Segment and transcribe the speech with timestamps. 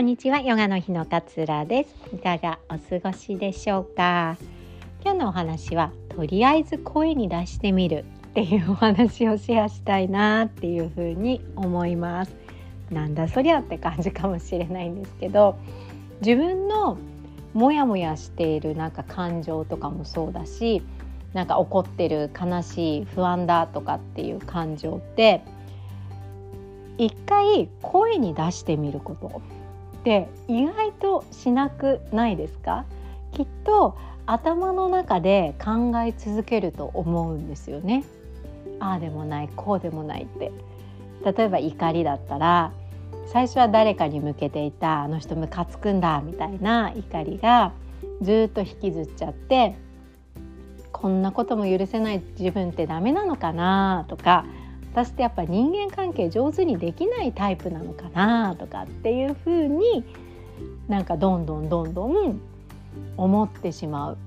[0.00, 1.94] んにちはヨガの日の勝浦です。
[2.16, 4.38] いかがお過ごしでしょうか？
[5.02, 12.34] 今日のお話はとりあえず声に出してみるっていうお話をシェアしたいなっていうふうに思います。
[12.90, 15.58] なんだそりゃって感じかもしれないんですけど
[16.22, 16.96] 自分の
[17.52, 20.82] モヤモヤしているなんか感情とかもそうだし
[21.34, 25.42] なんか怒ってる悲しい不安だとかっていう感情って
[26.96, 29.42] 一回声に出してみること。
[30.00, 32.84] って意外としなくないですか？
[33.32, 38.04] きっと頭の中で考え続けると思うんですよね。
[38.80, 40.52] ああでもないこうでもないって
[41.24, 42.72] 例えば怒りだったら
[43.26, 47.72] 最初は誰かに向けていたあの人ムカつくんだみたいな怒りが
[48.22, 49.76] ずっと引きずっちゃって
[50.92, 54.46] こんなことも許せない自分ってダメなのかなとか
[54.92, 60.04] 私ってやっぱ人間関係上手にできないタイプなのかなとかっていうふうに
[60.88, 62.40] なんかどんどんどんどん
[63.16, 64.18] 思ってしまう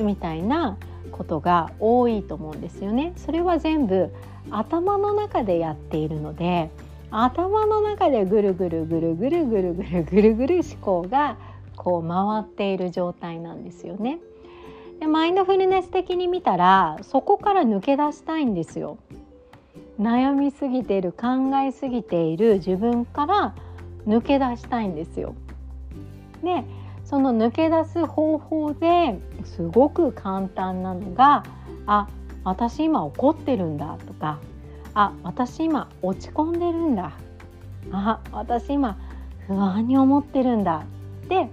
[0.00, 0.76] みたいな
[1.12, 3.12] ことが多いと思うんですよね。
[3.16, 4.10] それは全部
[4.50, 6.70] 頭の中でやっているので
[7.10, 11.36] 頭の中でぐるぐるぐるぐるぐるぐるぐるぐる思考が
[11.76, 14.18] こう回っている状態なんですよね。
[14.98, 18.98] でマインドフルネス的に見たらそこから抜け出したいんですよ。
[20.00, 23.54] 悩みすぎている考えすぎている自分から
[24.06, 25.34] 抜け出したいんですよ。
[26.42, 26.64] で
[27.04, 31.44] その抜け出す方法ですごく簡単なのが
[31.86, 32.08] 「あ
[32.44, 34.38] 私今怒ってるんだ」とか
[34.94, 37.12] 「あ私今落ち込んでるんだ」
[37.92, 38.96] 「あ私今
[39.46, 40.84] 不安に思ってるんだ」
[41.26, 41.48] って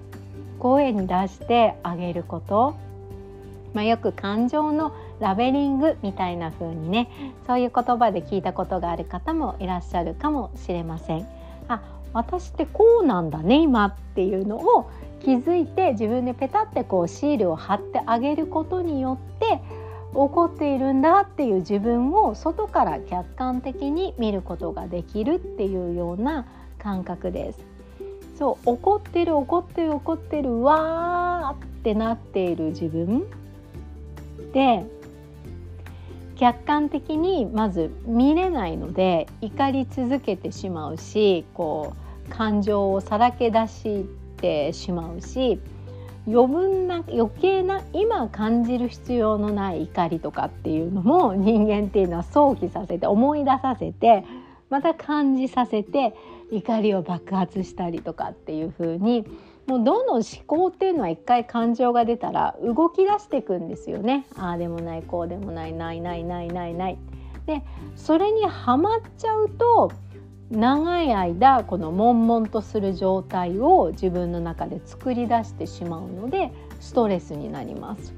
[0.59, 2.75] 声に出してあげること、
[3.73, 7.09] まあ、よく感情のラベリングみたいな風にね
[7.47, 11.27] そういう言葉で聞いたことがある方もいらっしゃるかもしれません。
[11.67, 11.81] あ
[12.13, 14.89] 私ってこうなんだね今っていうのを
[15.21, 19.61] 気づいて自分でペタってこうシールを貼ってあげることによって
[20.13, 26.45] 怒っているんだっていう自分を外から客観的に見ることができるっていうような
[26.79, 27.59] 感覚です。
[28.37, 33.25] そう怒ってる怒ってる怒ってるわーってなっている自分
[34.53, 34.85] で
[36.39, 41.93] 客観的にまず見れないので怒り続けてしまうしこ
[42.27, 44.05] う感情をさらけ出し
[44.37, 45.59] てしまうし
[46.25, 54.23] 余分な余計な今感じる必要のない怒りとかっていうのも人間っていうのは想起させて思い出させて
[54.69, 56.13] また感じさせて
[56.51, 59.25] 怒りを爆発したりとかっていう風に
[59.69, 64.25] もうどの思考っていうのは一回感情が出たら動き出していくんですよね。
[64.35, 66.97] ああでもないこうでもないないないないないない。
[67.45, 67.61] で
[67.95, 69.91] それにはまっちゃうと
[70.49, 78.15] 長い間この悶々とする状態を自分の中で作り出してしまうのでストレスになります。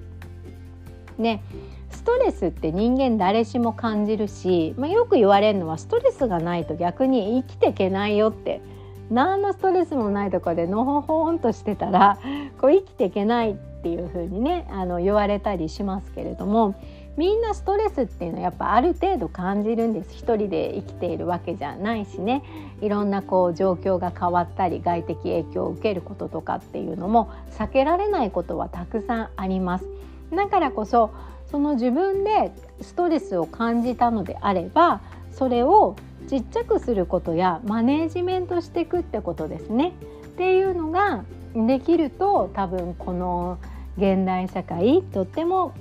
[1.18, 1.44] ね
[1.90, 8.62] ストレスって人間誰しも感じるし、まあ、よく言われるのはストレスがないと逆に生きていけないよって
[9.12, 12.18] 何のストレスもないとこでのほほんとしてたら
[12.60, 16.76] こう生きていけないっていう風にねあの言われたりしますけれども
[17.18, 22.42] みんなストレスっていうのはやっぱある程度感じるんです一人で生きているわけじゃないしね
[22.80, 29.86] いろんなこう状況が変わったり外的影響を受けることとかっていうのも避けられないことはたくさんあります。
[30.34, 31.12] だからこそ
[31.52, 35.02] その自分でストレスを感じたのであれば
[35.32, 39.94] それをちっちゃくすることやマネージメントしていくってことですね。
[40.26, 41.24] っていうのが
[41.54, 43.58] できると多分この
[43.98, 45.74] 現代社会とっても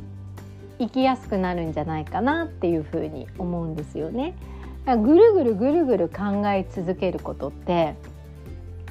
[0.78, 4.34] 生きやすくなるんじゃないかなっていうふうに思うんですよね。
[4.86, 7.94] ぐるぐるぐるぐる考え続けることって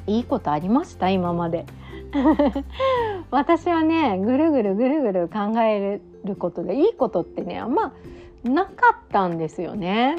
[0.08, 1.10] いいことありました？
[1.10, 1.66] 今まで
[3.32, 7.94] 私はねぐるぐるぐるぐる考えることでいいことってねあんま
[8.44, 10.18] なかったんですよね。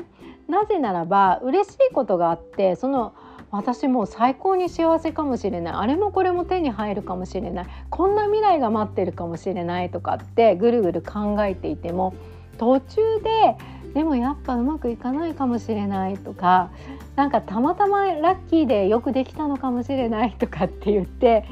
[0.49, 3.13] なぜならば嬉しいことがあってその
[3.53, 12.15] 私もう最高に幸せかもしれないあれもこれも手に入るかもしれないこんな未来が待ってるかもしれないとかってぐるぐる考えていても
[12.59, 13.57] 途中で
[13.95, 16.71] でもやっぱうまくいかないかもしれないとか
[17.15, 21.45] なんかたまたまラッキーでよくできたのかもしれないとかって言って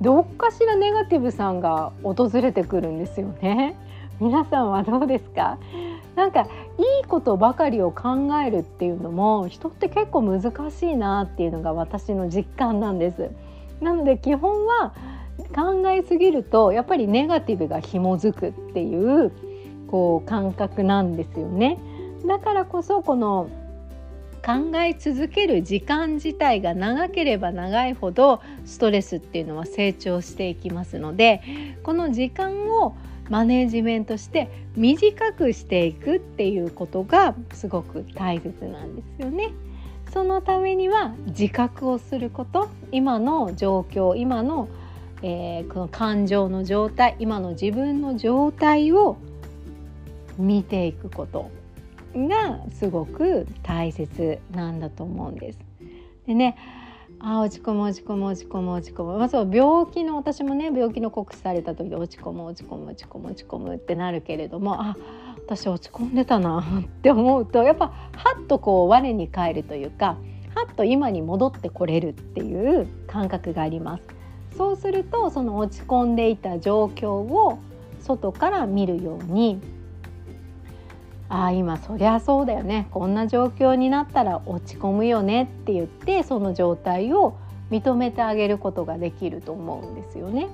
[0.00, 3.76] どっかしらネガティブさんが訪れてくるんですよね。
[4.20, 5.58] 皆さんはどうですか？
[6.16, 6.44] なんかい
[7.04, 13.30] いことばかりを考えるっていうのも人って結構難しいなっていうのが私の実感なんです。
[13.80, 14.94] なので基本は
[15.54, 19.30] 考えすぎるとやっぱりネガティブが紐づくっていう
[19.88, 21.78] こう感覚なんですよね。
[22.26, 23.50] だからこそこの
[24.44, 31.42] 考え続ける時間自体が長ければ長いほどストレスっていうのは成長していきますので
[31.82, 32.94] この時間を
[33.28, 39.52] マネジメントして短くしていくっていうことがすごく大切なんですよね。
[40.12, 44.68] そのためには自覚をすること今の状況今の、
[45.22, 49.18] えー、この感情の状態今の自分の状態を
[50.38, 51.50] 見ていくこと
[52.14, 55.58] がすごく大切なんだと思うんです。
[56.26, 56.56] でね
[57.18, 64.96] あ落ち込む落ち込む落ち込む落ち込む、まあ、そう病気の私もね病気の告知された時で落ち込む落ち込む落ち込む落ち込むってなるけれどもあ
[65.46, 67.92] 私落ち込んでたなって思うとやっぱは
[68.42, 70.16] っとこう我に返るというか
[70.54, 74.04] はっと今に戻ってこれるっていう感覚があります。
[74.56, 77.58] そうするとその落ち込んでいた状況を
[78.00, 79.60] 外から見るように
[81.28, 82.88] ああ今そりゃそうだよね。
[82.90, 87.36] こんな状況になったら落ち込むよねって言ってその状態を
[87.70, 90.48] 認めてあげることができると思うんですよね。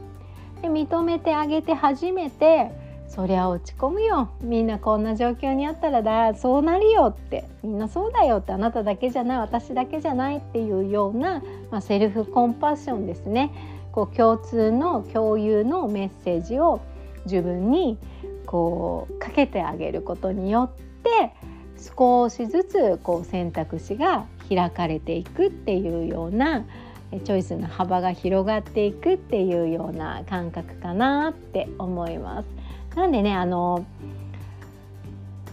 [0.62, 2.70] で認めてあげて初めて
[3.08, 4.30] そりゃ落ち込むよ。
[4.40, 7.44] みんなこんな状況にあったらだそうなるよって。
[7.62, 13.50] みんなそうだよってあなただけじゃない私だけじゃないっていうような、まあ、セルフコンパッションですね。
[13.92, 16.80] こう共通の共有のメッセージを
[17.26, 17.98] 自分に
[18.52, 20.70] こうかけてあげることによっ
[21.02, 21.32] て
[21.96, 26.66] 少しずつこう選択肢が開かれていくっていうような
[27.24, 32.48] チョイスの幅が広がっていくっていうような感覚かなって思います。
[32.94, 33.86] なんでねあの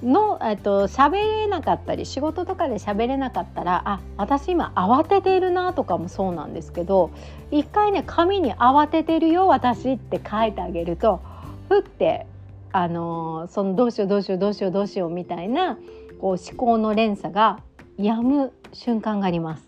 [0.04, 7.12] のえっと喋れなかったり仕事とかで喋れなかったらあ私今慌てているなとかもそうなんですけど
[7.50, 11.22] 一回ね紙に「慌ててるよ私」って書いてあげると
[11.70, 12.28] ふって
[12.72, 15.78] あのそのどうしようどうしようどうしようどうしようみたいな
[16.20, 17.60] こう思考の連鎖が
[17.98, 19.68] 止む瞬間があります。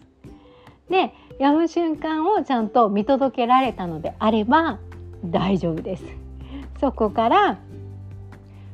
[0.89, 4.79] で止む瞬間をちゃんと見届けられたのであれば
[5.25, 6.03] 大丈夫です。
[6.79, 7.57] そこから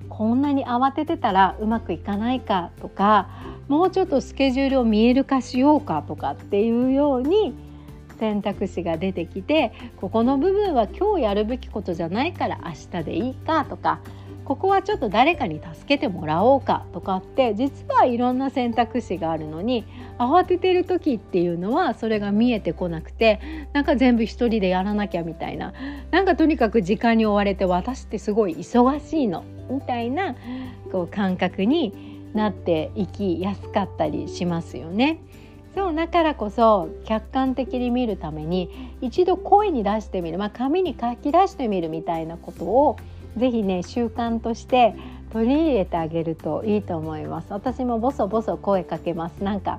[0.09, 3.29] こんなに慌ててたらうまくいかないかとか
[3.67, 7.53] もうちょっとスケジュールを見える化しようかとかっていうように
[8.19, 13.99] 選択肢が出てきてここの部分は今日やるべきことじゃないから明日でいいかとか
[14.47, 19.83] ここはちょっと誰かに助けてもらおうかとかって実はいろんな選択肢があるのに
[20.17, 23.41] 慌ててる時っていうのはそれが見えてこなくて
[23.73, 25.73] なんか全部一人でやらなきゃみたいな
[26.11, 30.33] なんかとにかく時間に追われて私ってすごい忙しいのみたいな
[30.93, 35.19] こう感覚になっていきやすかったりしますよね。
[35.77, 42.97] そうだからこそ客観的に見るために一度声に出してみる、まあ、紙に書き出してみるみたいなことを
[43.37, 44.95] ぜひね習慣として
[45.31, 47.53] 取り入れてあげるといいと思います。
[47.53, 49.43] 私もボソボソ声かけます。
[49.43, 49.77] なんか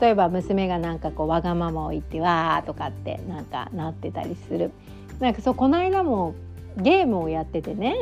[0.00, 4.70] 例えば娘がなんかこうわがままを言ってわーとかってなんかなってたりする。
[5.18, 6.36] なんかそうこの間も
[6.76, 7.96] ゲームをやっててね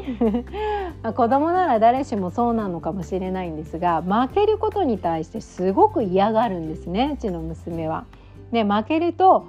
[1.16, 8.04] 子供なら誰しもそうなのかもしれないんですが負けることに対してすごく嫌がるんですねうちの娘は。
[8.52, 9.46] で負けると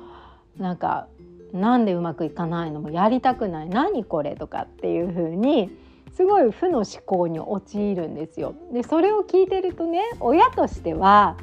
[0.58, 1.08] なんか
[1.54, 5.72] なんでうまくいかないのもやりたくない何これとかっていう風に
[6.14, 8.54] すごい負の思考に陥るんですよ。
[8.74, 11.38] でそれを聞いてるとね親としては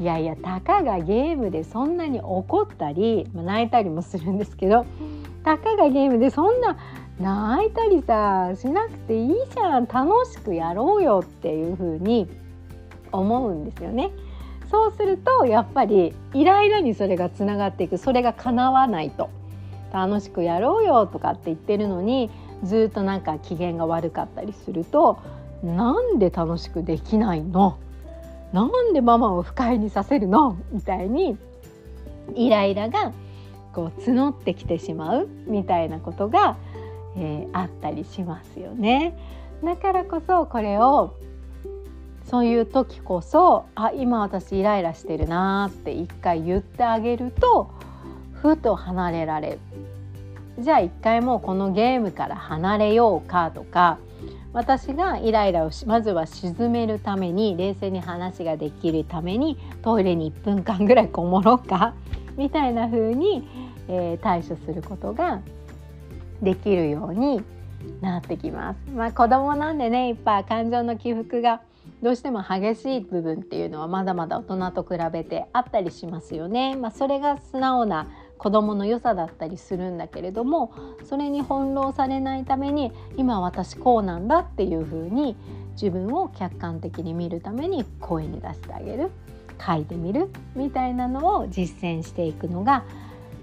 [0.00, 4.86] いやいやたかがゲームでそんなに怒ったり、まあ、泣いたりもするんですけど
[5.44, 6.76] たかがゲームでそんな
[7.20, 12.28] 泣いたりさしなくていいじゃん楽しくやろうよっていう風に
[13.12, 14.10] 思うんですよね。
[14.70, 17.98] そうするとやっぱりイライラにそれがつながっていく。
[17.98, 19.28] それが叶わないと。
[19.92, 22.30] 楽しくやろうよとかって言ってるのに
[22.62, 25.18] ずっとなんか機嫌が悪かったりすると
[25.64, 27.76] なんで楽しくできないの？
[28.52, 30.56] なんでママを不快にさせるの？
[30.72, 31.36] みたいに
[32.36, 33.12] イライラが
[33.72, 36.56] こう募ってきてしまうみたいなことが、
[37.16, 39.16] えー、あったりしますよね。
[39.64, 41.14] だからこそこれを
[42.30, 47.70] そういう時こそあ今私イライラしてるなって一回言ってあげると
[48.32, 49.58] ふと離れられる
[50.58, 53.98] じゃあ一回もうこのゲームから離れようかとか
[54.52, 61.94] 私がイライラをまずは鎮めるために冷静に話ができるためにトイレに1分間ぐらいこもろうか
[62.36, 63.48] みたいな風に、
[63.88, 65.40] えー、対処することが
[66.42, 67.42] できるように
[68.00, 68.78] なってきます。
[68.94, 71.60] まあ、子供なんでねいっぱい感情の起伏が
[72.02, 76.76] どうしても激しい部分っていうのはまだまだ大人と比べてあったりしますよね。
[76.76, 80.72] まあ、それが素直な子どもの良さだったりするんだけれども
[81.04, 85.36] それに翻弄されないために今私こうなんだっていうふうに
[85.72, 89.10] 自分を客観的に見るために声に出してあげる
[89.64, 92.82] 書いてみるみたいなのを実践していくのが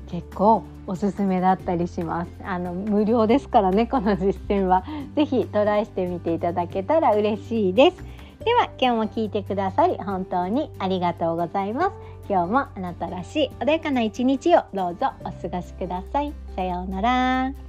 [0.10, 2.32] 結構おすすめだったりします。
[2.44, 4.84] あの無料ですからね この実践は。
[5.16, 7.98] 是非トライしてみていただけたら嬉しいです。
[8.44, 11.92] では今日も聞いてくださり本当にありがとうございます。
[12.30, 16.34] 今日もあなたらしい穏やかな一日をどうぞお過ごしください。
[16.56, 17.67] さようなら。